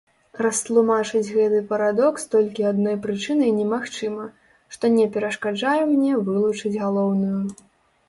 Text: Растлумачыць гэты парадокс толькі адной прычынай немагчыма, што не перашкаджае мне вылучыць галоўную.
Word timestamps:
Растлумачыць 0.43 1.33
гэты 1.35 1.59
парадокс 1.73 2.25
толькі 2.33 2.67
адной 2.71 2.97
прычынай 3.05 3.55
немагчыма, 3.59 4.25
што 4.75 4.93
не 4.97 5.05
перашкаджае 5.15 5.79
мне 5.95 6.11
вылучыць 6.27 6.77
галоўную. 6.83 7.41